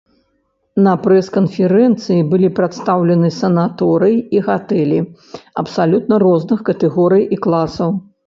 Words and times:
На 0.85 0.93
прэс-канферэнцыі 1.01 2.21
былі 2.31 2.49
прадстаўленыя 2.59 3.35
санаторыі 3.41 4.17
і 4.37 4.41
гатэлі 4.49 4.99
абсалютна 5.65 6.15
розных 6.27 6.59
катэгорый 6.73 7.23
і 7.37 7.43
класаў. 7.47 7.89